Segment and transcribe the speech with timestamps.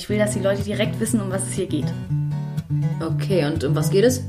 [0.00, 1.84] Ich will, dass die Leute direkt wissen, um was es hier geht.
[3.00, 4.22] Okay, und um was geht es?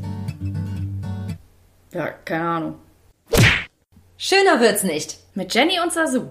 [1.93, 2.79] Ja, keine Ahnung.
[4.17, 5.19] Schöner wird's nicht.
[5.33, 6.29] Mit Jenny und Sasu.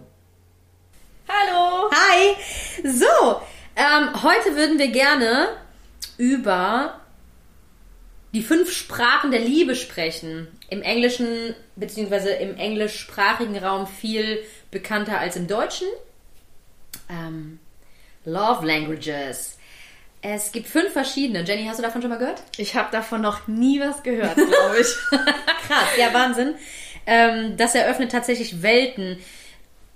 [1.26, 1.90] Hallo.
[1.90, 2.36] Hi.
[2.84, 3.40] So,
[3.76, 5.56] ähm, heute würden wir gerne
[6.18, 7.00] über
[8.34, 10.48] die fünf Sprachen der Liebe sprechen.
[10.68, 15.88] Im Englischen, beziehungsweise im englischsprachigen Raum viel bekannter als im Deutschen.
[17.08, 17.58] Ähm,
[18.24, 19.56] Love Languages.
[20.22, 21.42] Es gibt fünf verschiedene.
[21.44, 22.42] Jenny, hast du davon schon mal gehört?
[22.58, 24.86] Ich habe davon noch nie was gehört, glaube ich.
[25.66, 26.54] Krass, ja, Wahnsinn.
[27.06, 29.18] Ähm, das eröffnet tatsächlich Welten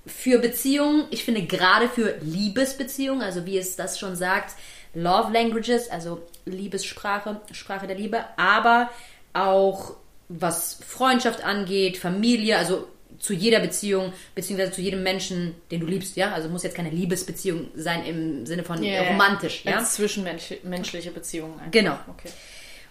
[0.06, 1.06] für Beziehungen.
[1.10, 4.54] Ich finde gerade für Liebesbeziehungen, also wie es das schon sagt,
[4.94, 8.90] Love Languages, also Liebessprache, Sprache der Liebe, aber
[9.34, 9.96] auch
[10.28, 16.16] was Freundschaft angeht, Familie, also zu jeder Beziehung, beziehungsweise zu jedem Menschen, den du liebst,
[16.16, 16.32] ja.
[16.32, 19.08] Also muss jetzt keine Liebesbeziehung sein im Sinne von Yeah.
[19.08, 19.82] romantisch, ja.
[19.82, 21.54] Zwischenmenschliche Beziehungen.
[21.58, 21.70] einfach.
[21.70, 21.98] Genau.
[22.08, 22.30] Okay.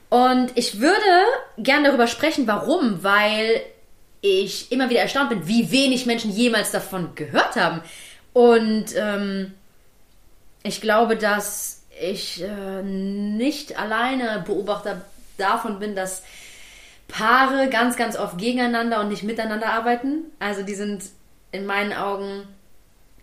[0.09, 1.25] Und ich würde
[1.57, 3.61] gern darüber sprechen, warum, weil
[4.21, 7.81] ich immer wieder erstaunt bin, wie wenig Menschen jemals davon gehört haben.
[8.31, 9.53] Und ähm,
[10.63, 15.03] ich glaube, dass ich äh, nicht alleine Beobachter
[15.37, 16.23] davon bin, dass
[17.07, 20.25] Paare ganz, ganz oft gegeneinander und nicht miteinander arbeiten.
[20.39, 21.03] Also die sind
[21.51, 22.47] in meinen Augen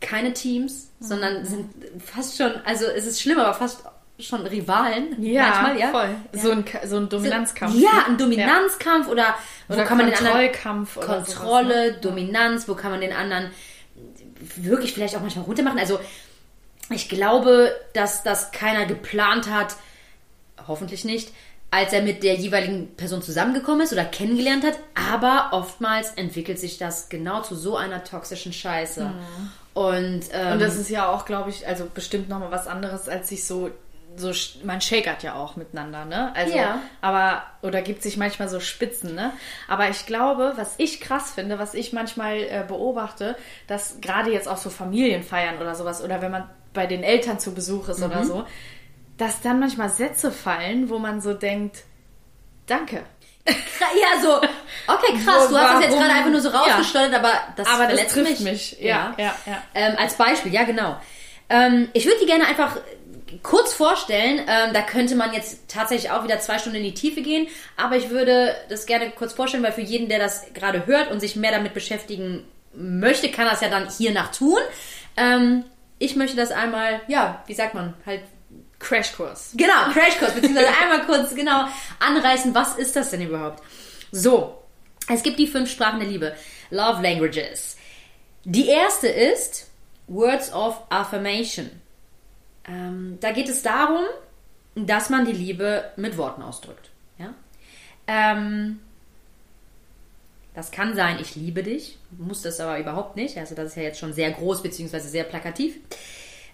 [0.00, 1.70] keine Teams, sondern sind
[2.02, 3.84] fast schon, also es ist schlimm, aber fast
[4.18, 5.22] schon Rivalen.
[5.22, 5.88] Ja, manchmal, ja.
[5.88, 6.16] voll.
[6.32, 6.40] Ja.
[6.40, 7.74] So, ein, so ein Dominanzkampf.
[7.74, 9.34] Ja, ein Dominanzkampf oder
[9.68, 11.98] wo Oder kann man den anderen Kontrolle, sowas, ne?
[12.00, 13.50] Dominanz, wo kann man den anderen
[14.56, 15.78] wirklich vielleicht auch manchmal runtermachen.
[15.78, 16.00] Also
[16.90, 19.76] ich glaube, dass das keiner geplant hat,
[20.66, 21.32] hoffentlich nicht,
[21.72, 24.78] als er mit der jeweiligen Person zusammengekommen ist oder kennengelernt hat.
[25.10, 29.10] Aber oftmals entwickelt sich das genau zu so einer toxischen Scheiße.
[29.74, 30.52] Und, ähm, Mhm.
[30.54, 33.70] Und das ist ja auch, glaube ich, also bestimmt nochmal was anderes, als sich so,
[34.16, 34.32] so,
[34.64, 36.32] man shakert ja auch miteinander, ne?
[36.34, 36.80] Also, Ja.
[37.00, 39.32] aber, oder gibt sich manchmal so Spitzen, ne?
[39.68, 43.36] Aber ich glaube, was ich krass finde, was ich manchmal äh, beobachte,
[43.68, 47.54] dass gerade jetzt auch so Familienfeiern oder sowas, oder wenn man bei den Eltern zu
[47.54, 48.04] Besuch ist Mhm.
[48.06, 48.44] oder so,
[49.20, 51.78] dass dann manchmal Sätze fallen, wo man so denkt,
[52.66, 53.02] danke.
[53.46, 56.58] ja, so, okay, krass, Wo- du hast das jetzt gerade einfach nur so Ja.
[56.60, 58.40] rausgesteuert, aber das Aber das trifft mich.
[58.40, 58.80] mich.
[58.80, 59.62] Ja, ja, ja.
[59.74, 60.96] Ähm, als Beispiel, ja, genau.
[61.48, 62.76] Ähm, ich würde die gerne einfach
[63.42, 64.40] kurz vorstellen.
[64.46, 67.96] Ähm, da könnte man jetzt tatsächlich auch wieder zwei Stunden in die Tiefe gehen, aber
[67.96, 71.34] ich würde das gerne kurz vorstellen, weil für jeden, der das gerade hört und sich
[71.36, 72.44] mehr damit beschäftigen
[72.74, 74.58] möchte, kann das ja dann hiernach tun.
[75.16, 75.64] Ähm,
[75.98, 78.20] ich möchte das einmal, ja, wie sagt man, halt
[78.80, 79.52] Crashkurs.
[79.54, 81.66] Genau, Crashkurs, beziehungsweise einmal kurz genau
[82.00, 83.62] anreißen, was ist das denn überhaupt?
[84.10, 84.58] So,
[85.08, 86.34] es gibt die fünf Sprachen der Liebe.
[86.70, 87.76] Love Languages.
[88.44, 89.70] Die erste ist
[90.08, 91.70] Words of Affirmation.
[92.66, 94.02] Ähm, da geht es darum,
[94.74, 96.90] dass man die Liebe mit Worten ausdrückt.
[97.18, 97.34] Ja?
[98.06, 98.80] Ähm,
[100.54, 103.36] das kann sein, ich liebe dich, muss das aber überhaupt nicht.
[103.38, 105.76] Also das ist ja jetzt schon sehr groß beziehungsweise sehr plakativ.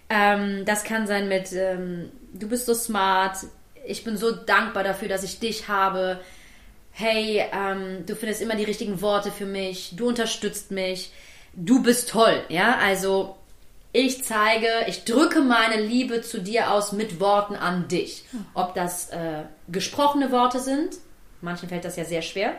[0.09, 3.39] Ähm, das kann sein mit, ähm, du bist so smart,
[3.87, 6.21] ich bin so dankbar dafür, dass ich dich habe.
[6.93, 11.13] Hey, ähm, du findest immer die richtigen Worte für mich, du unterstützt mich,
[11.53, 12.43] du bist toll.
[12.49, 13.37] Ja, also
[13.93, 18.25] ich zeige, ich drücke meine Liebe zu dir aus mit Worten an dich.
[18.55, 20.97] Ob das äh, gesprochene Worte sind,
[21.41, 22.55] manchen fällt das ja sehr schwer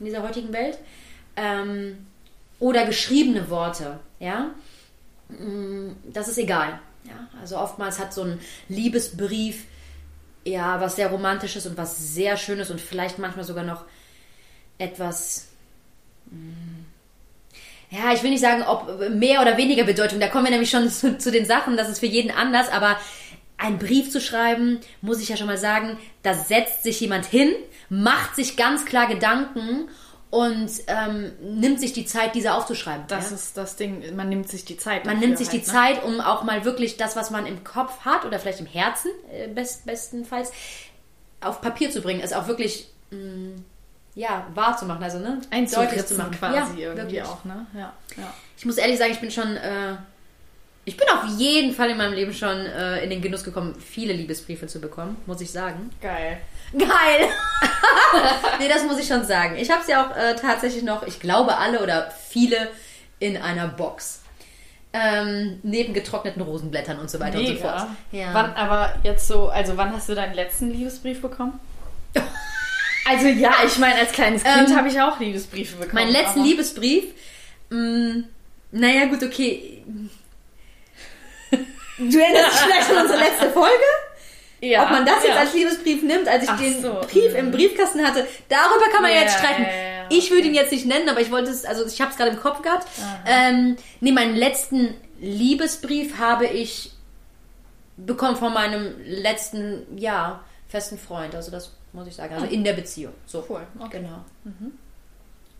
[0.00, 0.78] in dieser heutigen Welt,
[1.36, 2.06] ähm,
[2.58, 4.50] oder geschriebene Worte, ja
[6.12, 6.78] das ist egal.
[7.04, 7.28] Ja?
[7.40, 9.64] Also oftmals hat so ein Liebesbrief
[10.44, 13.84] ja was sehr Romantisches und was sehr Schönes und vielleicht manchmal sogar noch
[14.78, 15.48] etwas.
[16.30, 16.84] mm,
[17.90, 20.20] Ja, ich will nicht sagen, ob mehr oder weniger Bedeutung.
[20.20, 22.98] Da kommen wir nämlich schon zu, zu den Sachen, das ist für jeden anders, aber
[23.56, 27.52] einen Brief zu schreiben, muss ich ja schon mal sagen, da setzt sich jemand hin,
[27.88, 29.88] macht sich ganz klar Gedanken
[30.34, 33.04] und ähm, nimmt sich die Zeit, diese aufzuschreiben.
[33.06, 33.36] Das ja?
[33.36, 35.06] ist das Ding, man nimmt sich die Zeit.
[35.06, 35.72] Man nimmt sich die halt, ne?
[35.72, 39.12] Zeit, um auch mal wirklich das, was man im Kopf hat oder vielleicht im Herzen
[39.30, 40.50] äh, best, bestenfalls
[41.40, 43.60] auf Papier zu bringen, es auch wirklich mh,
[44.16, 46.32] ja wahr zu machen, also ne deutlich zu machen.
[46.32, 47.22] quasi ja, irgendwie wirklich.
[47.22, 47.66] auch, ne?
[47.72, 48.34] Ja, ja.
[48.58, 49.94] Ich muss ehrlich sagen, ich bin schon äh,
[50.84, 54.12] ich bin auf jeden Fall in meinem Leben schon äh, in den Genuss gekommen, viele
[54.12, 55.90] Liebesbriefe zu bekommen, muss ich sagen.
[56.00, 56.38] Geil.
[56.72, 57.28] Geil!
[58.58, 59.56] nee, das muss ich schon sagen.
[59.56, 62.68] Ich habe sie auch äh, tatsächlich noch, ich glaube alle oder viele
[63.18, 64.20] in einer Box.
[64.92, 67.86] Ähm, neben getrockneten Rosenblättern und so weiter und so fort.
[68.12, 68.28] Mega.
[68.32, 71.58] Wann, aber jetzt so, also wann hast du deinen letzten Liebesbrief bekommen?
[73.06, 75.94] Also ja, ich meine, als kleines Kind Ähm, habe ich auch Liebesbriefe bekommen.
[75.94, 77.04] Meinen letzten Liebesbrief,
[77.68, 78.24] mh,
[78.72, 79.84] naja gut, okay.
[81.98, 83.84] Du erinnerst dich vielleicht an unsere letzte Folge?
[84.60, 85.30] Ja, Ob man das ja.
[85.30, 87.00] jetzt als Liebesbrief nimmt, als ich Ach den so.
[87.10, 89.62] Brief im Briefkasten hatte, darüber kann man Ja, jetzt streiten.
[89.62, 90.04] ja, ja.
[90.08, 92.30] Ich würde ihn jetzt nicht nennen, aber ich wollte es, also ich habe es gerade
[92.30, 92.86] im Kopf gehabt.
[93.26, 96.92] Ähm, nee, meinen letzten Liebesbrief habe ich
[97.96, 101.34] bekommen von meinem letzten, ja, festen Freund.
[101.34, 103.14] Also das muss ich sagen, also in der Beziehung.
[103.26, 103.44] So.
[103.48, 103.98] Cool, okay.
[104.00, 104.24] Genau.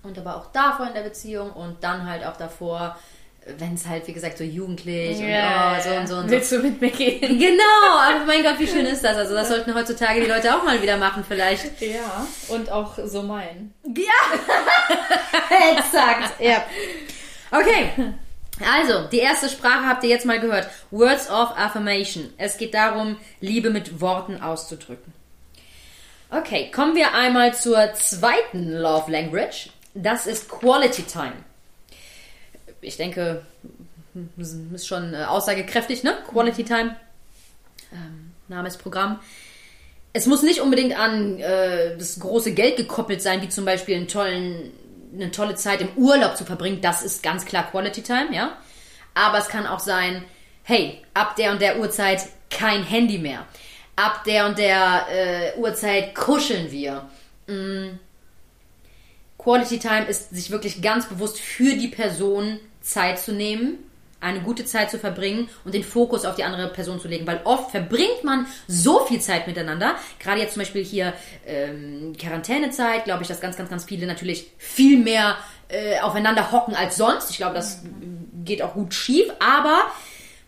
[0.03, 2.99] Und aber auch davor in der Beziehung und dann halt auch davor,
[3.59, 6.31] wenn es halt, wie gesagt, so jugendlich und oh, so und so und so.
[6.31, 7.21] Willst du mit mir gehen?
[7.39, 9.17] Genau, aber mein Gott, wie schön ist das?
[9.17, 11.81] Also das sollten heutzutage die Leute auch mal wieder machen vielleicht.
[11.81, 13.75] Ja, und auch so meinen.
[13.85, 14.39] Ja,
[15.79, 16.41] exakt.
[16.41, 16.65] Ja.
[17.51, 17.91] Okay.
[18.65, 20.69] Also, die erste Sprache habt ihr jetzt mal gehört.
[20.91, 22.33] Words of Affirmation.
[22.39, 25.13] Es geht darum, Liebe mit Worten auszudrücken.
[26.31, 29.71] Okay, kommen wir einmal zur zweiten Love Language.
[29.95, 31.35] Das ist Quality Time.
[32.85, 33.43] Ich denke,
[34.73, 36.17] ist schon äh, aussagekräftig, ne?
[36.31, 36.97] Quality Time.
[37.93, 39.21] Ähm, Name ist Programm.
[40.13, 44.09] Es muss nicht unbedingt an äh, das große Geld gekoppelt sein, wie zum Beispiel einen
[44.09, 44.73] tollen,
[45.13, 46.81] eine tolle Zeit im Urlaub zu verbringen.
[46.81, 48.57] Das ist ganz klar Quality Time, ja.
[49.15, 50.25] Aber es kann auch sein,
[50.63, 53.47] hey, ab der und der Uhrzeit kein Handy mehr.
[53.97, 57.09] Ab der und der äh, Uhrzeit kuscheln wir.
[57.47, 57.99] Mm.
[59.39, 63.79] Quality Time ist sich wirklich ganz bewusst für die Person Zeit zu nehmen,
[64.21, 67.41] eine gute Zeit zu verbringen und den Fokus auf die andere Person zu legen, weil
[67.45, 69.97] oft verbringt man so viel Zeit miteinander.
[70.19, 71.13] Gerade jetzt zum Beispiel hier
[71.47, 75.37] ähm, Quarantänezeit, glaube ich, dass ganz, ganz, ganz viele natürlich viel mehr
[75.69, 77.31] äh, aufeinander hocken als sonst.
[77.31, 77.83] Ich glaube, das
[78.45, 79.83] geht auch gut schief, aber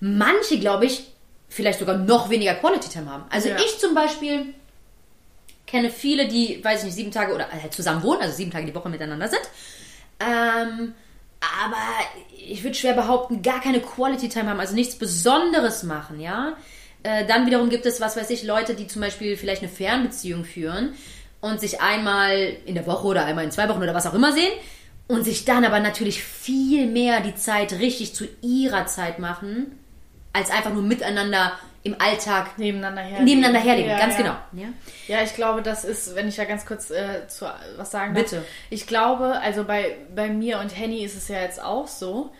[0.01, 1.05] manche, glaube ich,
[1.49, 3.25] vielleicht sogar noch weniger Quality Time haben.
[3.31, 3.57] Also Ja.
[3.57, 4.55] ich zum Beispiel
[5.67, 8.67] kenne viele, die, weiß ich nicht, sieben Tage oder halt zusammen wohnen, also sieben Tage
[8.67, 9.43] die Woche miteinander sind.
[10.21, 10.95] Ähm,
[11.65, 11.77] aber
[12.49, 16.57] ich würde schwer behaupten, gar keine Quality Time haben, also nichts Besonderes machen, ja.
[17.03, 20.45] Äh, dann wiederum gibt es, was weiß ich, Leute, die zum Beispiel vielleicht eine Fernbeziehung
[20.45, 20.95] führen
[21.41, 24.33] und sich einmal in der Woche oder einmal in zwei Wochen oder was auch immer
[24.33, 24.53] sehen
[25.07, 29.79] und sich dann aber natürlich viel mehr die Zeit richtig zu ihrer Zeit machen,
[30.33, 31.53] als einfach nur miteinander
[31.87, 33.25] im Alltag Nebeneinander herleben.
[33.25, 33.91] nebeneinander herleben.
[33.91, 34.23] Ja, Ganz ja.
[34.23, 34.37] genau.
[34.53, 34.69] Ja?
[35.07, 37.47] Ja, ich glaube, das ist, wenn ich ja ganz kurz äh, zu,
[37.77, 38.25] was sagen darf.
[38.25, 38.45] Bitte.
[38.71, 42.33] Ich glaube, also bei, bei mir und Henny ist es ja jetzt auch so.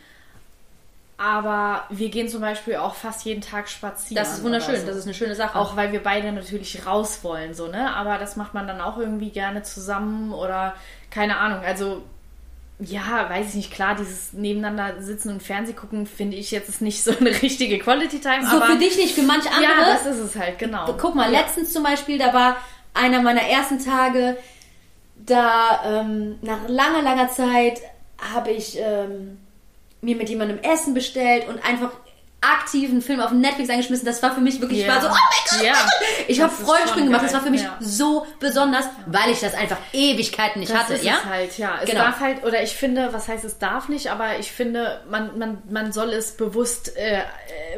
[1.19, 4.23] Aber wir gehen zum Beispiel auch fast jeden Tag spazieren.
[4.23, 4.87] Das ist wunderschön, so.
[4.87, 5.59] das ist eine schöne Sache.
[5.59, 7.95] Auch weil wir beide natürlich raus wollen, so, ne?
[7.95, 10.75] Aber das macht man dann auch irgendwie gerne zusammen oder
[11.11, 11.61] keine Ahnung.
[11.65, 12.03] Also,
[12.79, 16.83] ja, weiß ich nicht, klar, dieses nebeneinander sitzen und Fernseh gucken, finde ich jetzt ist
[16.83, 18.47] nicht so eine richtige Quality Time.
[18.47, 19.65] so aber für dich nicht, für manche andere.
[19.65, 20.95] Ja, das ist es halt, genau.
[20.99, 21.41] Guck mal, ja.
[21.41, 22.57] letztens zum Beispiel, da war
[22.93, 24.37] einer meiner ersten Tage,
[25.15, 27.81] da ähm, nach langer, langer Zeit
[28.35, 29.39] habe ich ähm,
[30.03, 31.93] mir mit jemandem Essen bestellt und einfach
[32.41, 34.05] aktiven Film auf Netflix eingeschmissen.
[34.07, 34.95] Das war für mich wirklich, ich Ja.
[34.95, 35.67] war so, oh mein Gott!
[35.67, 35.75] Ja.
[36.29, 36.53] Ich habe
[36.93, 37.25] schon gemacht.
[37.25, 37.77] Das war für mich Ja.
[37.81, 40.95] so besonders, weil ich das einfach Ewigkeiten nicht Das hatte.
[40.95, 41.15] ist ja?
[41.23, 41.79] es halt, ja.
[41.83, 42.03] Es Genau.
[42.05, 45.63] darf halt, oder ich finde, was heißt es darf nicht, aber ich finde, man, man,
[45.69, 47.23] man soll es bewusst, äh,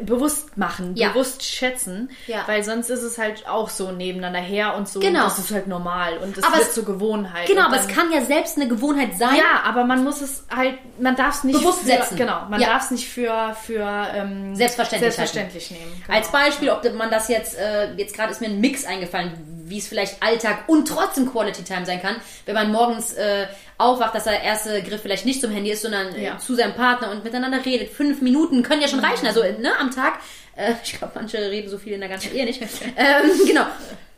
[0.03, 1.09] bewusst machen, Ja.
[1.09, 2.43] bewusst schätzen, Ja.
[2.45, 4.99] weil sonst ist es halt auch so nebeneinander her und so.
[4.99, 5.23] Genau.
[5.23, 7.47] Das ist halt normal und es Aber wird es- zur Gewohnheit.
[7.47, 9.35] Genau, aber es kann ja selbst eine Gewohnheit sein.
[9.35, 12.17] Ja, aber man muss es halt, man darf es nicht Bewusst für, setzen.
[12.17, 16.01] Genau, man darf es nicht für, für ähm, Selbstverständlich selbstverständlich nehmen.
[16.05, 16.17] Genau.
[16.17, 19.31] Als Beispiel, ob man das jetzt, äh, jetzt gerade ist mir ein Mix eingefallen,
[19.65, 23.47] wie es vielleicht Alltag und trotzdem Quality Time sein kann, wenn man morgens äh,
[23.77, 26.37] aufwacht, dass der erste Griff vielleicht nicht zum Handy ist, sondern äh, Ja.
[26.37, 27.89] zu seinem Partner und miteinander redet.
[27.89, 30.19] Fünf Minuten können ja schon reichen, also ne, am Tag.
[30.55, 32.61] Äh, ich glaube, manche reden so viel in der ganzen Ehe nicht.
[32.97, 33.65] ähm, genau.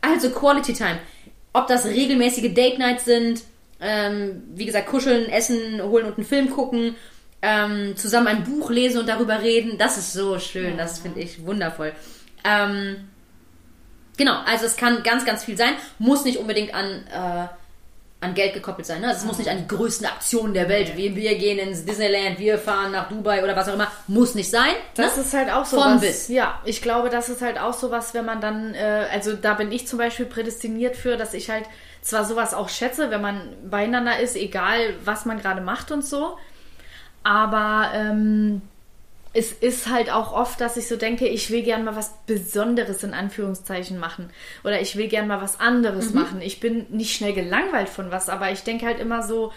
[0.00, 0.98] Also Quality Time.
[1.52, 3.42] Ob das regelmäßige Date Nights sind,
[3.80, 6.94] ähm, wie gesagt, kuscheln, essen, holen und einen Film gucken,
[7.42, 11.44] ähm, zusammen ein Buch lesen und darüber reden, das ist so schön, das finde ich
[11.44, 11.92] wundervoll.
[12.44, 13.08] Ähm,
[14.16, 17.48] genau, also es kann ganz, ganz viel sein, muss nicht unbedingt an, äh,
[18.20, 19.00] an Geld gekoppelt sein.
[19.00, 19.08] Ne?
[19.08, 22.38] Also es muss nicht an die größten Aktionen der Welt, wie wir gehen ins Disneyland,
[22.38, 24.74] wir fahren nach Dubai oder was auch immer, muss nicht sein.
[24.94, 25.22] Das ne?
[25.24, 26.00] ist halt auch so Von was.
[26.00, 26.28] bis.
[26.28, 29.54] Ja, ich glaube, das ist halt auch so was, wenn man dann, äh, also da
[29.54, 31.64] bin ich zum Beispiel prädestiniert für, dass ich halt
[32.02, 36.38] zwar sowas auch schätze, wenn man beieinander ist, egal was man gerade macht und so,
[37.22, 38.62] aber ähm,
[39.34, 43.02] es ist halt auch oft, dass ich so denke, ich will gern mal was Besonderes
[43.02, 44.28] in Anführungszeichen machen
[44.62, 46.20] oder ich will gern mal was anderes Mhm.
[46.20, 46.40] machen.
[46.42, 49.52] Ich bin nicht schnell gelangweilt von was, aber ich denke halt immer so,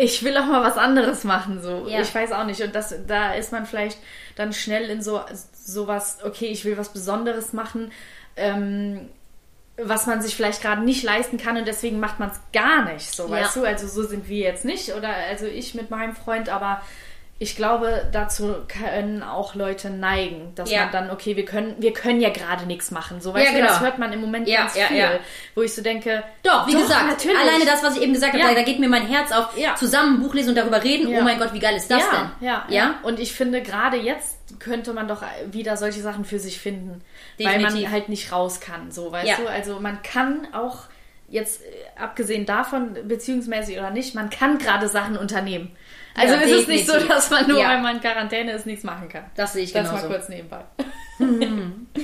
[0.00, 1.86] ich will auch mal was anderes machen, so.
[1.88, 2.00] Ja.
[2.00, 2.60] Ich weiß auch nicht.
[2.62, 3.98] Und das, da ist man vielleicht
[4.34, 5.20] dann schnell in so
[5.54, 7.92] sowas, okay, ich will was Besonderes machen,
[8.36, 9.08] ähm,
[9.80, 13.10] was man sich vielleicht gerade nicht leisten kann und deswegen macht man es gar nicht,
[13.10, 13.30] so, Ja.
[13.42, 13.64] weißt du?
[13.64, 16.82] Also so sind wir jetzt nicht oder also ich mit meinem Freund, aber
[17.40, 20.84] ich glaube, dazu können auch Leute neigen, dass Ja.
[20.84, 23.20] man dann, okay, wir können, wir können ja gerade nichts machen.
[23.20, 23.68] So, weißt Ja, du, genau.
[23.68, 24.96] das hört man im Moment Ja, ganz ja, viel.
[24.96, 25.10] ja.
[25.54, 27.38] Wo ich so denke, Doch, wie gesagt, natürlich.
[27.38, 28.48] alleine das, was ich eben gesagt habe, Ja.
[28.48, 29.56] da, da geht mir mein Herz auf.
[29.56, 29.76] Ja.
[29.76, 31.08] Zusammen ein Buch lesen und darüber reden.
[31.10, 31.20] Ja.
[31.20, 32.48] Oh mein Gott, wie geil ist das ja, denn?
[32.48, 32.94] Ja, ja.
[33.04, 37.02] Und ich finde, gerade jetzt könnte man doch wieder solche Sachen für sich finden,
[37.38, 37.82] weil Definitiv.
[37.82, 39.36] man halt nicht raus kann, so, weißt Ja.
[39.36, 39.48] du?
[39.48, 40.86] Also man kann auch
[41.28, 41.66] jetzt, äh,
[42.00, 45.70] abgesehen davon, beziehungsmäßig oder nicht, man kann gerade Sachen unternehmen.
[46.18, 47.14] Also Ja, es ist nicht so, definitiv.
[47.16, 47.68] dass man nur, Ja.
[47.68, 49.24] weil man in Quarantäne ist, nichts machen kann.
[49.36, 50.08] Das sehe ich Das genauso.
[50.08, 50.64] mal kurz nebenbei.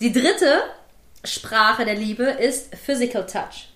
[0.00, 0.62] Die dritte
[1.24, 3.68] Sprache der Liebe ist Physical Touch.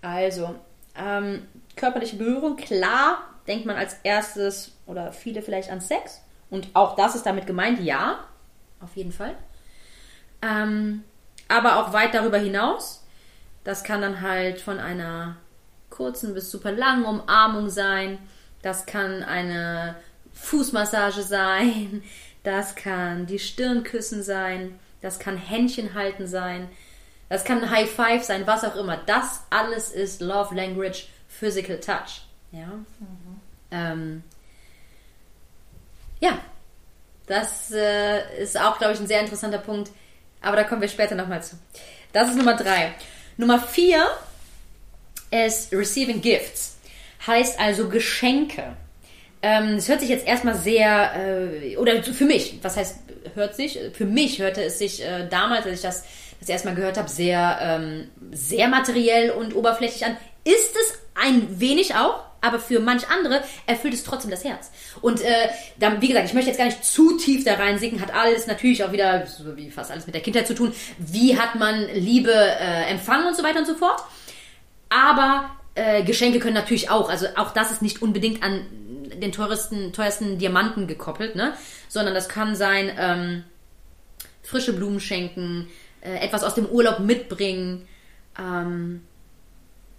[0.00, 0.54] Also,
[0.96, 1.46] ähm,
[1.76, 6.20] körperliche Berührung, klar, denkt man als erstes oder viele vielleicht an Sex.
[6.50, 8.20] Und auch das ist damit gemeint, ja,
[8.80, 9.34] auf jeden Fall.
[10.42, 11.04] Ähm,
[11.48, 13.04] aber auch weit darüber hinaus.
[13.64, 15.36] Das kann dann halt von einer
[15.90, 18.18] kurzen bis super langen Umarmung sein.
[18.62, 19.96] Das kann eine
[20.32, 22.02] Fußmassage sein.
[22.42, 24.78] Das kann die Stirnküssen sein.
[25.00, 26.68] Das kann Händchen halten sein.
[27.28, 28.98] Das kann ein High Five sein, was auch immer.
[29.06, 32.22] Das alles ist Love Language Physical Touch.
[32.52, 32.68] Ja.
[33.70, 34.22] Ähm,
[36.20, 36.38] ja.
[37.26, 39.90] Das äh, ist auch, glaube ich, ein sehr interessanter Punkt.
[40.40, 41.56] Aber da kommen wir später nochmal zu.
[42.12, 42.92] Das ist Nummer drei.
[43.36, 44.06] Nummer vier
[45.30, 46.76] ist Receiving Gifts.
[47.26, 48.76] Heißt also Geschenke.
[49.42, 52.98] Ähm, Es hört sich jetzt erstmal sehr, äh, oder für mich, was heißt,
[53.34, 53.78] hört sich?
[53.92, 56.04] Für mich hörte es sich äh, damals, als ich das
[56.40, 60.16] das erste Mal gehört habe, sehr, ähm, sehr materiell und oberflächlich an.
[60.44, 64.72] Ist es ein wenig auch, aber für manch andere erfüllt es trotzdem das Herz.
[65.00, 65.48] Und äh,
[65.78, 68.82] dann, wie gesagt, ich möchte jetzt gar nicht zu tief da reinsinken, hat alles natürlich
[68.82, 70.74] auch wieder, so wie fast alles mit der Kindheit zu tun.
[70.98, 74.02] Wie hat man Liebe äh, empfangen und so weiter und so fort.
[74.88, 78.66] Aber äh, Geschenke können natürlich auch, also auch das ist nicht unbedingt an
[79.20, 81.54] den teuersten, teuersten Diamanten gekoppelt, ne?
[81.88, 83.44] Sondern das kann sein, ähm,
[84.42, 85.68] frische Blumen schenken,
[86.00, 87.88] äh, etwas aus dem Urlaub mitbringen
[88.38, 89.02] ähm,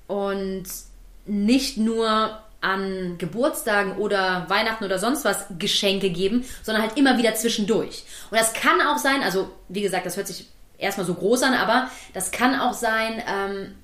[0.08, 0.66] und
[1.26, 7.36] nicht nur an Geburtstagen oder Weihnachten oder sonst was Geschenke geben, sondern halt immer wieder
[7.36, 8.04] zwischendurch.
[8.32, 11.54] Und das kann auch sein, also wie gesagt, das hört sich erstmal so groß an,
[11.54, 13.76] aber das kann auch sein, ähm,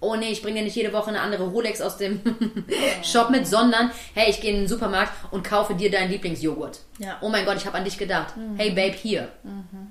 [0.00, 2.20] oh nee, ich bringe dir nicht jede Woche eine andere Rolex aus dem
[3.02, 6.80] Shop mit, sondern hey, ich gehe in den Supermarkt und kaufe dir deinen Lieblingsjoghurt.
[6.98, 7.18] Ja.
[7.20, 8.34] Oh mein Gott, ich habe an dich gedacht.
[8.56, 9.28] Hey Babe, hier.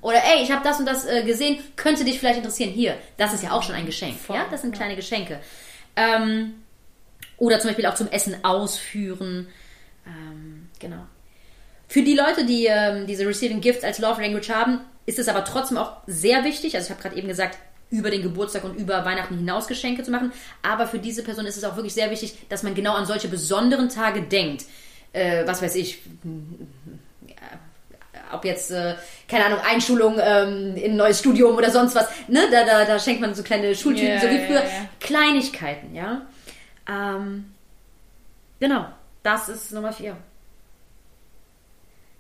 [0.02, 2.72] Oder ey, ich habe das und das äh, gesehen, könnte dich vielleicht interessieren.
[2.72, 4.18] Hier, das ist ja auch schon ein Geschenk.
[4.18, 5.40] Voll, ja, das sind kleine Geschenke.
[5.96, 6.56] Ähm,
[7.38, 9.48] oder zum Beispiel auch zum Essen ausführen.
[10.06, 11.06] Ähm, genau.
[11.88, 15.44] Für die Leute, die ähm, diese Receiving Gifts als Love Language haben, ist es aber
[15.44, 16.76] trotzdem auch sehr wichtig.
[16.76, 17.58] Also ich habe gerade eben gesagt,
[17.90, 20.32] über den Geburtstag und über Weihnachten hinaus Geschenke zu machen.
[20.62, 23.28] Aber für diese Person ist es auch wirklich sehr wichtig, dass man genau an solche
[23.28, 24.66] besonderen Tage denkt.
[25.12, 26.00] Äh, was weiß ich,
[28.32, 28.96] ob jetzt, äh,
[29.28, 32.42] keine Ahnung, Einschulung ähm, in ein neues Studium oder sonst was, ne?
[32.52, 34.64] Da, da, da schenkt man so kleine Schultüten, Ja, so wie ja, früher.
[34.64, 34.90] ja.
[35.00, 36.22] Kleinigkeiten, ja.
[36.88, 37.54] Ähm,
[38.60, 38.86] genau,
[39.24, 40.16] das ist Nummer vier.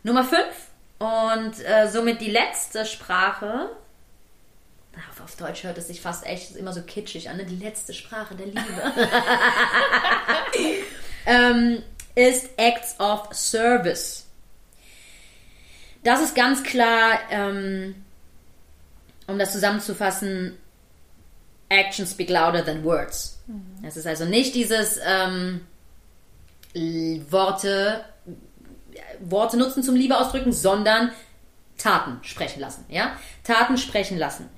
[0.02, 3.70] Nummer fünf und äh, somit die letzte Sprache.
[5.24, 7.46] Auf, Deutsch hört es sich fast echt immer so kitschig an, ne?
[7.46, 8.62] Die letzte Sprache der Liebe.
[11.26, 11.84] ähm,
[12.16, 14.26] ist Acts of Service.
[16.04, 17.96] Das ist ganz klar, ähm,
[19.28, 20.58] um das zusammenzufassen,
[21.70, 23.40] Actions speak louder than words.
[23.84, 25.62] Es ist also nicht dieses ähm,
[27.30, 28.04] Worte,
[29.20, 31.12] Worte nutzen zum Liebe ausdrücken, sondern
[31.78, 32.86] Taten sprechen lassen.
[32.90, 33.18] Ja?
[33.44, 34.50] Taten sprechen lassen.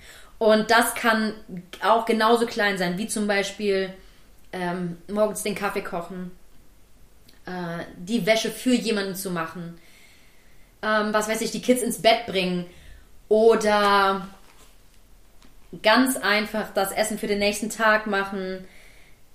[0.41, 1.35] Und das kann
[1.83, 3.93] auch genauso klein sein, wie zum Beispiel
[4.51, 6.31] ähm, morgens den Kaffee kochen,
[7.45, 9.77] äh, die Wäsche für jemanden zu machen,
[10.81, 12.65] ähm, was weiß ich, die Kids ins Bett bringen
[13.29, 14.27] oder
[15.83, 18.65] ganz einfach das Essen für den nächsten Tag machen.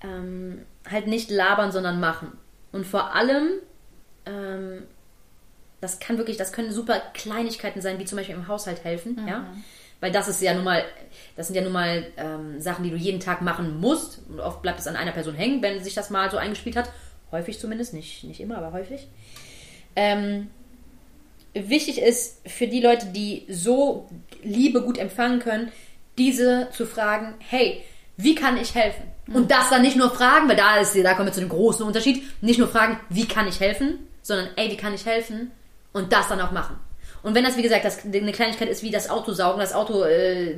[0.03, 2.37] Ähm, halt nicht labern, sondern machen.
[2.73, 3.51] Und vor allem,
[4.25, 4.83] ähm,
[5.79, 9.45] das kann wirklich, das können super Kleinigkeiten sein, wie zum Beispiel im Haushalt helfen, ja.
[9.99, 10.83] Weil das ist ja nun mal,
[11.35, 14.19] das sind ja nun mal ähm, Sachen, die du jeden Tag machen musst.
[14.29, 16.91] Und oft bleibt es an einer Person hängen, wenn sich das mal so eingespielt hat.
[17.31, 19.07] Häufig zumindest, nicht, nicht immer, aber häufig.
[19.95, 20.49] Ähm,
[21.53, 24.07] wichtig ist für die Leute, die so
[24.43, 25.71] Liebe gut empfangen können,
[26.17, 27.83] diese zu fragen, hey,
[28.17, 29.03] wie kann ich helfen?
[29.33, 31.85] Und das dann nicht nur fragen, weil da ist, da kommen wir zu dem großen
[31.85, 35.51] Unterschied, nicht nur fragen, wie kann ich helfen, sondern ey, wie kann ich helfen?
[35.93, 36.77] Und das dann auch machen.
[37.23, 40.03] Und wenn das, wie gesagt, das eine Kleinigkeit ist, wie das Auto saugen, das Auto
[40.03, 40.55] äh,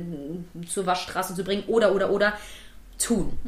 [0.68, 2.34] zur Waschstraße zu bringen oder, oder, oder,
[2.98, 3.38] tun.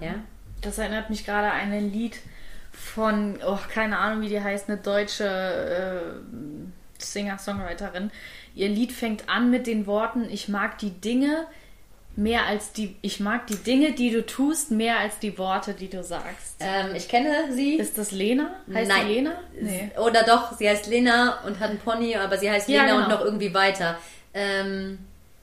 [0.00, 0.14] Ja?
[0.60, 2.18] Das erinnert mich gerade an ein Lied
[2.72, 8.10] von, oh, keine Ahnung, wie die heißt, eine deutsche äh, Singer-Songwriterin.
[8.54, 11.46] Ihr Lied fängt an mit den Worten, ich mag die Dinge
[12.20, 15.88] mehr als die, ich mag die Dinge, die du tust, mehr als die Worte, die
[15.88, 16.56] du sagst.
[16.60, 17.76] Ähm, ich kenne sie.
[17.76, 18.50] Ist das Lena?
[18.72, 19.06] Heißt Nein.
[19.06, 19.32] sie Lena?
[19.60, 19.90] Nee.
[19.98, 23.04] Oder doch, sie heißt Lena und hat einen Pony, aber sie heißt Ja, Lena und
[23.04, 23.16] genau.
[23.18, 23.98] noch irgendwie weiter.
[24.34, 24.98] Ähm,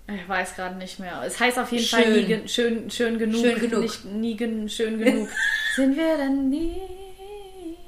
[0.07, 1.21] Ich weiß gerade nicht mehr.
[1.25, 1.99] Es heißt auf jeden Schön.
[2.03, 3.41] Fall nie, schön, schön genug.
[3.41, 3.81] Schön genug.
[3.81, 5.27] Nicht nie gen, schön genug.
[5.75, 6.75] Sind wir denn nie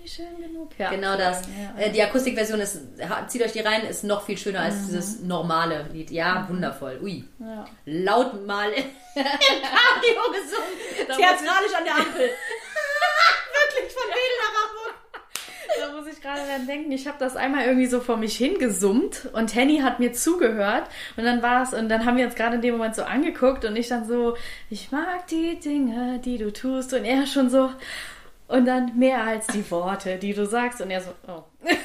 [0.06, 0.39] schön genug?
[0.78, 0.90] Ja.
[0.92, 1.42] genau das.
[1.78, 2.80] Ja, Äh, die Akustikversion ist,
[3.28, 6.10] zieht euch die rein, ist noch viel schöner als dieses normale Lied.
[6.12, 7.00] Ja, wundervoll.
[7.02, 7.26] Ui.
[7.40, 7.66] ja.
[7.86, 8.84] Laut mal im
[9.16, 11.08] Radio gesungen.
[11.18, 12.30] Theatralisch an der Ampel.
[13.52, 14.96] Wirklich von Wedel nach Hamburg.
[15.80, 19.30] Da muss ich gerade dran denken, ich habe das einmal irgendwie so vor mich hingesummt
[19.34, 20.84] und Henny hat mir zugehört
[21.16, 23.66] und dann war es, und dann haben wir uns gerade in dem Moment so angeguckt
[23.66, 24.36] und ich dann so,
[24.70, 27.72] ich mag die Dinge, die du tust und er schon so,
[28.50, 31.44] und dann mehr als die Worte, die du sagst und er so, oh.
[31.64, 31.78] Der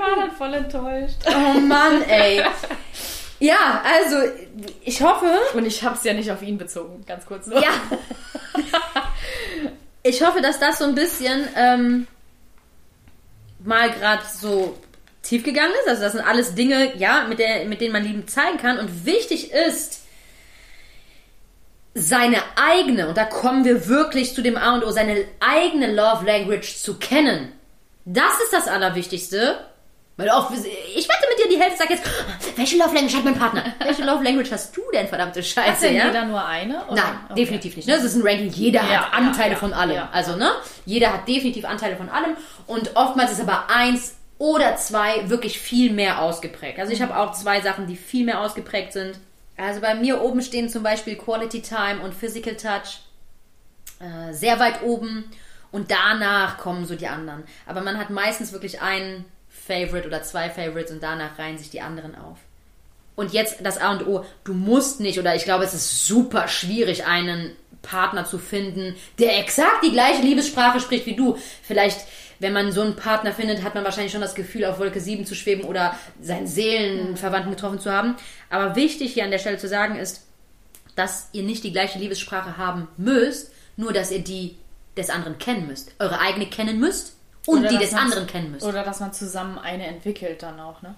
[0.00, 1.16] war dann voll enttäuscht.
[1.26, 2.42] Oh Mann, ey.
[3.38, 4.16] Ja, also
[4.82, 7.62] ich hoffe, Und ich habe es ja nicht auf ihn bezogen, ganz kurz nur.
[7.62, 7.68] ja.
[10.02, 12.06] Ich hoffe, dass das so ein bisschen ähm,
[13.58, 14.78] mal gerade so
[15.22, 15.88] tief gegangen ist.
[15.88, 18.78] Also das sind alles Dinge, ja, mit, der, mit denen man Lieben zeigen kann.
[18.78, 20.00] Und wichtig ist,
[21.98, 26.26] seine eigene, und da kommen wir wirklich zu dem A und O, seine eigene Love
[26.26, 27.52] Language zu kennen.
[28.04, 29.56] Das ist das Allerwichtigste.
[30.18, 32.02] Weil oft, ich wette mit dir, die Hälfte sagt jetzt,
[32.56, 33.64] welche Love Language hat mein Partner?
[33.84, 36.06] Welche Love Language hast du denn, verdammte Hat Scheiße, denn ja?
[36.06, 36.84] jeder nur eine?
[36.86, 36.94] oder?
[37.02, 37.34] Nein, Okay.
[37.42, 37.86] definitiv nicht.
[37.88, 37.94] Ne?
[37.96, 38.48] Das ist ein Ranking.
[38.50, 40.02] Jeder Ja, hat Anteile ja, von allem.
[40.12, 40.52] Also, ne?
[40.86, 42.34] Jeder hat definitiv Anteile von allem.
[42.66, 46.78] Und oftmals ist aber eins oder zwei wirklich viel mehr ausgeprägt.
[46.78, 49.18] Also ich habe auch zwei Sachen, die viel mehr ausgeprägt sind.
[49.56, 53.00] Also bei mir oben stehen zum Beispiel Quality Time und Physical Touch.
[54.00, 55.24] Äh, sehr weit oben.
[55.72, 57.44] Und danach kommen so die anderen.
[57.66, 61.80] Aber man hat meistens wirklich einen Favorite oder zwei Favorites und danach reihen sich die
[61.80, 62.38] anderen auf.
[63.16, 66.48] Und jetzt das A und O, du musst nicht, oder ich glaube, es ist super
[66.48, 71.36] schwierig, einen Partner zu finden, der exakt die gleiche Liebessprache spricht wie du.
[71.62, 72.00] Vielleicht,
[72.38, 75.24] wenn man so einen Partner findet, hat man wahrscheinlich schon das Gefühl, auf Wolke 7
[75.24, 78.16] zu schweben oder seinen Seelenverwandten getroffen zu haben.
[78.50, 80.26] Aber wichtig hier an der Stelle zu sagen ist,
[80.94, 84.56] dass ihr nicht die gleiche Liebessprache haben müsst, nur dass ihr die
[84.96, 85.92] des anderen kennen müsst.
[85.98, 88.64] Eure eigene kennen müsst und Oder die des anderen kennen müsst.
[88.64, 90.94] Oder dass man zusammen eine entwickelt dann auch, ne?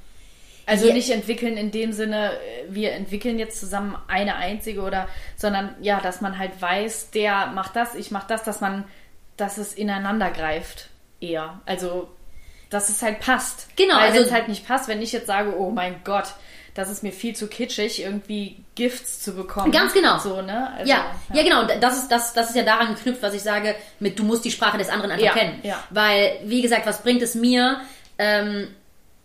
[0.66, 0.92] Also Ja.
[0.92, 5.98] nicht entwickeln in dem Sinne, äh, wir entwickeln jetzt zusammen eine einzige oder, sondern ja,
[6.00, 8.84] dass man halt weiß, der macht das, ich mach das, dass man,
[9.38, 11.60] dass es ineinander greift eher.
[11.66, 12.08] Also,
[12.70, 13.68] dass es halt passt.
[13.76, 16.26] Genau, Weil also- wenn es halt nicht passt, wenn ich jetzt sage, oh mein Gott,
[16.74, 19.72] das ist mir viel zu kitschig, irgendwie Gifts zu bekommen.
[19.72, 20.18] Ganz genau.
[20.18, 20.70] So, ne?
[20.76, 21.62] Also, ja, ja, genau.
[21.62, 24.44] Und Das ist, das, das ist ja daran geknüpft, was ich sage, mit du musst
[24.44, 25.58] die Sprache des anderen einfach Ja, kennen.
[25.64, 25.82] ja.
[25.90, 27.80] Weil, wie gesagt, was bringt es mir,
[28.18, 28.68] ähm,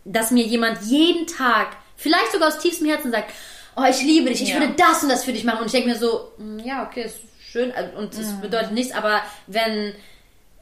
[0.06, 3.32] dass mir jemand jeden Tag, vielleicht sogar aus tiefstem Herzen sagt,
[3.76, 4.60] oh, ich liebe dich, ich Ja.
[4.60, 5.60] würde das und das für dich machen.
[5.60, 7.18] Und ich denke mir so, "Mm, ja, okay, ist
[7.52, 8.20] schön also, und Mhm.
[8.20, 9.94] es bedeutet nichts, aber wenn,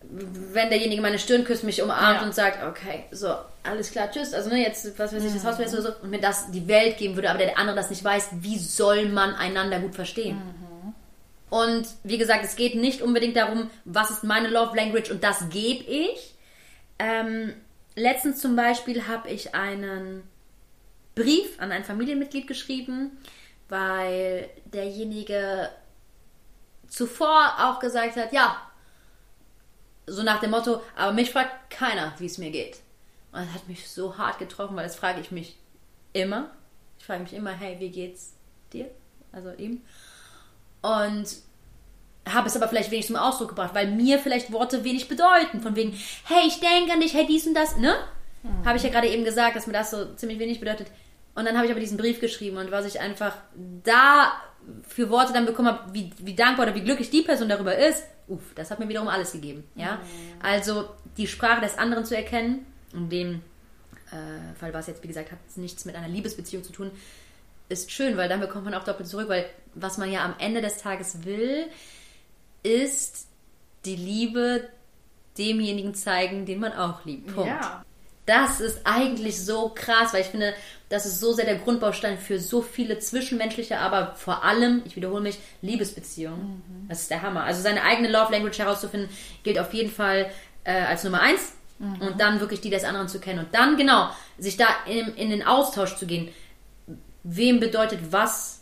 [0.09, 2.25] wenn derjenige meine Stirn küsst, mich umarmt Ja.
[2.25, 5.35] und sagt, okay, so, alles klar, tschüss, also ne, jetzt, was weiß ich, Mhm.
[5.35, 7.75] das Haus verlässt oder so, und mir das die Welt geben würde, aber der andere
[7.75, 10.35] das nicht weiß, wie soll man einander gut verstehen?
[10.37, 10.93] Mhm.
[11.49, 15.49] Und wie gesagt, es geht nicht unbedingt darum, was ist meine Love Language und das
[15.49, 16.33] gebe ich.
[16.97, 17.53] Ähm,
[17.95, 20.23] letztens zum Beispiel habe ich einen
[21.13, 23.17] Brief an ein Familienmitglied geschrieben,
[23.69, 25.69] weil derjenige
[26.87, 28.57] zuvor auch gesagt hat, ja,
[30.07, 32.77] so nach dem Motto, aber mich fragt keiner, wie es mir geht.
[33.31, 35.57] Und das hat mich so hart getroffen, weil das frage ich mich
[36.13, 36.49] immer.
[36.99, 38.33] Ich frage mich immer, hey, wie geht's
[38.73, 38.89] dir?
[39.31, 39.81] Also ihm.
[40.81, 41.27] Und
[42.27, 45.61] habe es aber vielleicht wenig zum Ausdruck gebracht, weil mir vielleicht Worte wenig bedeuten.
[45.61, 47.95] Von wegen, hey, ich denke an dich, hey, dies und das, ne?
[48.65, 50.87] Habe ich ja gerade eben gesagt, dass mir das so ziemlich wenig bedeutet.
[51.35, 53.35] Und dann habe ich aber diesen Brief geschrieben und was ich einfach
[53.83, 54.33] da
[54.87, 58.03] für Worte dann bekommen habe, wie, wie dankbar oder wie glücklich die Person darüber ist,
[58.27, 59.63] uff, das hat mir wiederum alles gegeben.
[59.75, 59.99] Ja?
[60.41, 63.41] Also die Sprache des anderen zu erkennen, in dem
[64.11, 66.91] äh, Fall war es jetzt, wie gesagt, hat nichts mit einer Liebesbeziehung zu tun,
[67.69, 70.61] ist schön, weil dann bekommt man auch doppelt zurück, weil was man ja am Ende
[70.61, 71.67] des Tages will,
[72.63, 73.27] ist
[73.85, 74.67] die Liebe
[75.37, 77.33] demjenigen zeigen, den man auch liebt.
[77.33, 77.49] Punkt.
[77.49, 77.83] Ja.
[78.25, 80.53] Das ist eigentlich so krass, weil ich finde,
[80.91, 85.21] das ist so sehr der Grundbaustein für so viele zwischenmenschliche, aber vor allem, ich wiederhole
[85.21, 86.61] mich, Liebesbeziehungen.
[86.89, 87.43] Das ist der Hammer.
[87.43, 89.09] Also seine eigene Love Language herauszufinden,
[89.43, 90.29] gilt auf jeden Fall
[90.63, 91.53] äh, als Nummer eins.
[91.99, 93.39] Und dann wirklich die des anderen zu kennen.
[93.39, 96.29] Und dann genau, sich da in, in den Austausch zu gehen.
[97.23, 98.61] Wem bedeutet was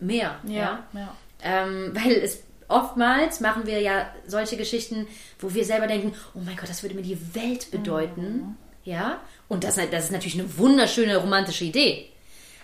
[0.00, 0.40] mehr?
[0.44, 1.14] Ja, ja.
[1.42, 5.06] Ähm, weil es oftmals machen wir ja solche Geschichten,
[5.38, 8.22] wo wir selber denken, oh mein Gott, das würde mir die Welt bedeuten.
[8.22, 8.56] Mhm.
[8.82, 9.20] Ja?
[9.54, 12.06] Und das, das ist natürlich eine wunderschöne romantische Idee.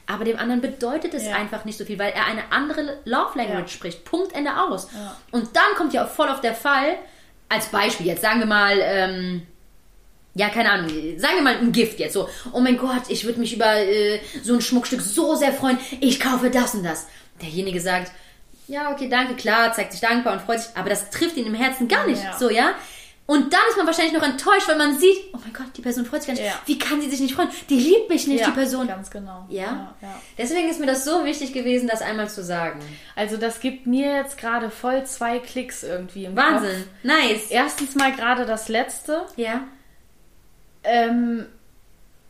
[0.07, 1.37] Aber dem anderen bedeutet es Ja.
[1.37, 3.69] einfach nicht so viel, weil er eine andere Love Language Ja.
[3.69, 4.05] spricht.
[4.05, 4.89] Punkt, Ende aus.
[4.93, 5.17] Ja.
[5.31, 6.97] Und dann kommt ja auch voll auf der Fall,
[7.49, 9.43] als Beispiel, jetzt sagen wir mal, ähm,
[10.35, 12.29] ja, keine Ahnung, sagen wir mal ein Gift jetzt so.
[12.53, 16.19] Oh mein Gott, ich würde mich über äh, so ein Schmuckstück so sehr freuen, ich
[16.19, 17.07] kaufe das und das.
[17.41, 18.11] Derjenige sagt,
[18.69, 21.55] ja, okay, danke, klar, zeigt sich dankbar und freut sich, aber das trifft ihn im
[21.55, 22.73] Herzen gar nicht, so, ja?
[23.31, 26.05] Und dann ist man wahrscheinlich noch enttäuscht, weil man sieht, oh mein Gott, die Person
[26.05, 26.45] freut sich gar nicht.
[26.53, 26.61] Ja.
[26.67, 27.49] Wie kann sie sich nicht freuen?
[27.69, 28.89] Die liebt mich nicht, ja, die Person.
[28.89, 29.47] Ganz genau.
[29.49, 29.95] Ja?
[30.03, 30.21] ja.
[30.37, 32.81] Deswegen ist mir das so wichtig gewesen, das einmal zu sagen.
[33.15, 36.79] Also das gibt mir jetzt gerade voll zwei Klicks irgendwie im Wahnsinn.
[36.79, 37.05] Kopf.
[37.05, 37.51] Nice.
[37.51, 39.63] Erstens mal gerade das letzte, Ja.
[40.83, 41.47] ähm,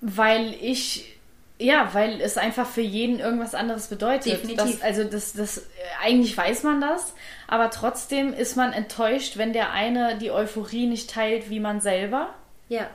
[0.03, 1.19] weil ich
[1.61, 4.33] ja, weil es einfach für jeden irgendwas anderes bedeutet.
[4.33, 4.81] Definitiv.
[4.81, 5.63] Das, also das, das, äh,
[6.03, 7.15] eigentlich weiß man das,
[7.47, 12.31] aber trotzdem ist man enttäuscht, wenn der eine die Euphorie nicht teilt wie man selber.
[12.69, 12.89] Ja.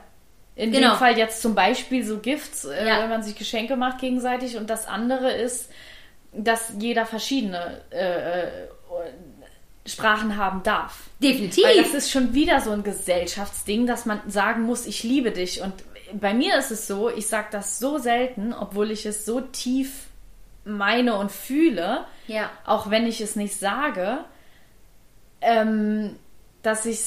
[0.56, 0.94] In Genau.
[0.94, 3.00] dem Fall jetzt zum Beispiel so Gifts, äh, Ja.
[3.02, 4.56] wenn man sich Geschenke macht gegenseitig.
[4.56, 5.70] Und das andere ist,
[6.32, 8.48] dass jeder verschiedene äh, äh,
[9.86, 11.04] Sprachen haben darf.
[11.22, 11.64] Definitiv.
[11.64, 15.60] Weil das ist schon wieder so ein Gesellschaftsding, dass man sagen muss, ich liebe dich.
[15.62, 15.72] Und
[16.20, 20.06] bei mir ist es so, ich sage das so selten, obwohl ich es so tief
[20.64, 22.50] meine und fühle, Ja.
[22.64, 24.18] auch wenn ich es nicht sage,
[25.40, 26.16] ähm,
[26.62, 27.00] dass ich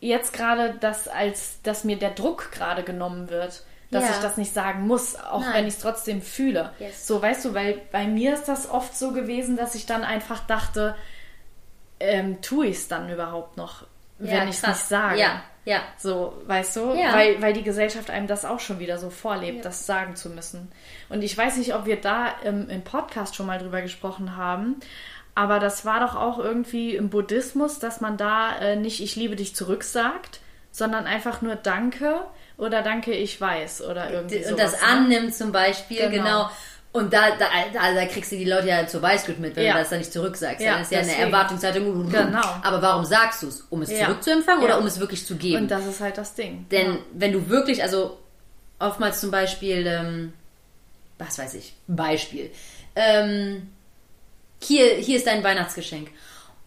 [0.00, 4.10] jetzt gerade das als, dass mir der Druck gerade genommen wird, dass Ja.
[4.10, 5.52] ich das nicht sagen muss, auch Nein.
[5.54, 6.72] wenn ich es trotzdem fühle.
[6.78, 7.06] Yes.
[7.06, 10.46] So, weißt du, weil bei mir ist das oft so gewesen, dass ich dann einfach
[10.46, 10.96] dachte,
[12.00, 13.86] ähm, tue ich es dann überhaupt noch,
[14.22, 15.18] Ja, wenn ich es nicht sage.
[15.18, 15.80] Ja, ja.
[15.96, 16.94] So, weißt du?
[16.94, 17.14] Ja.
[17.14, 20.72] Weil, weil die Gesellschaft einem das auch schon wieder so vorlebt, das sagen zu müssen.
[21.08, 24.76] Und ich weiß nicht, ob wir da im, im Podcast schon mal drüber gesprochen haben,
[25.34, 29.36] aber das war doch auch irgendwie im Buddhismus, dass man da äh, nicht ich liebe
[29.36, 30.40] dich zurück sagt,
[30.72, 32.20] sondern einfach nur Danke
[32.58, 34.72] oder Danke, ich weiß oder irgendwie und sowas.
[34.72, 34.88] das ne?
[34.88, 36.24] annimmt zum Beispiel, genau.
[36.24, 36.50] Genau.
[36.92, 39.72] Und da, da, da, da kriegst du die Leute ja zur Weißglut mit, wenn Ja.
[39.72, 40.60] du das dann nicht zurücksagst.
[40.60, 41.26] Ja, dann ist ja eine deswegen.
[41.26, 42.10] Erwartungshaltung.
[42.10, 42.40] Genau.
[42.62, 43.62] Aber warum sagst du es?
[43.70, 44.04] Um es Ja.
[44.06, 44.66] zurückzuempfangen Ja.
[44.68, 45.62] oder um es wirklich zu geben?
[45.62, 46.66] Und das ist halt das Ding.
[46.70, 48.18] Denn wenn du wirklich, also
[48.78, 50.32] oftmals zum Beispiel, ähm,
[51.18, 52.50] was weiß ich, Beispiel.
[52.94, 53.70] Ähm,
[54.60, 56.08] hier, hier ist dein Weihnachtsgeschenk.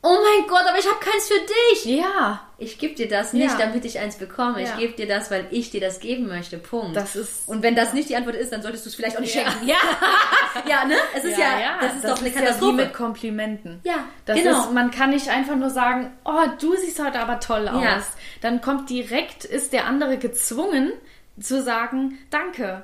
[0.08, 1.86] Oh mein Gott, aber ich habe keins für dich.
[1.86, 3.58] ja, Ich gebe dir das nicht, Ja.
[3.58, 4.62] damit ich eins bekomme.
[4.62, 4.78] Ich Ja.
[4.78, 6.58] gebe dir das, weil ich dir das geben möchte.
[6.58, 6.96] Punkt.
[6.96, 9.22] Das ist- Und wenn das nicht die Antwort ist, dann solltest du es vielleicht auch
[9.22, 9.42] nicht Ja.
[9.50, 9.68] schenken.
[9.68, 9.76] Ja,
[10.70, 10.96] ja, ne?
[11.16, 12.72] Es ist ja, das ist doch eine ja Katastrophe.
[12.72, 13.82] wie mit Komplimenten.
[13.84, 14.62] Ja, das genau.
[14.62, 17.84] ist, man kann nicht einfach nur sagen, oh, du siehst heute aber toll aus.
[17.84, 18.02] Ja.
[18.42, 20.94] Dann kommt direkt, ist der andere gezwungen
[21.40, 22.84] zu sagen, danke.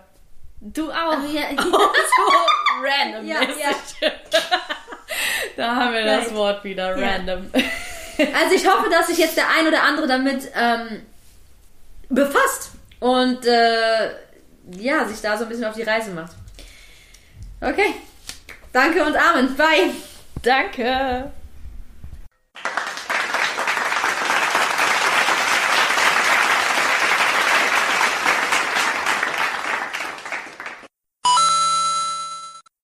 [0.60, 1.17] Du auch.
[1.34, 1.77] ja, so
[2.84, 3.25] random.
[3.25, 4.10] ja, ja.
[5.57, 6.33] Da haben wir das.
[6.33, 7.07] Wort wieder, Ja.
[7.11, 7.49] random.
[8.17, 11.01] Also ich hoffe, dass sich jetzt der ein oder andere damit ähm,
[12.09, 14.09] befasst und äh,
[14.77, 16.33] ja, sich da so ein bisschen auf die Reise macht.
[17.61, 17.95] Okay.
[18.73, 19.55] Danke und Amen.
[19.55, 19.91] Bye.
[20.43, 21.31] Danke.